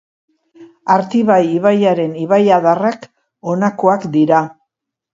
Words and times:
Artibai 0.93 1.43
ibaiaren 1.59 2.17
ibaiadarrak 2.23 3.09
honakoak 3.53 4.13
dira. 4.21 4.45